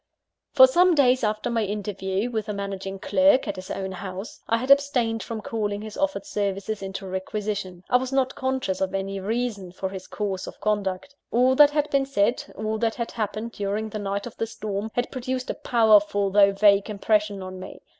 [0.53, 4.57] For some days after my interview with the managing clerk, at his own house, I
[4.57, 7.83] had abstained from calling his offered services into requisition.
[7.87, 11.13] I was not conscious of any reason for this course of conduct.
[11.29, 14.89] All that had been said, all that had happened during the night of the storm,
[14.95, 17.83] had produced a powerful, though vague impression on me.